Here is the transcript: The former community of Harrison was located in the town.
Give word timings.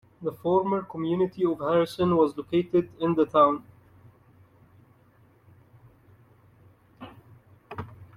The 0.23 0.31
former 0.31 0.81
community 0.81 1.45
of 1.45 1.59
Harrison 1.59 2.15
was 2.17 2.35
located 2.35 2.89
in 2.99 3.13
the 3.13 3.27
town. 3.27 3.63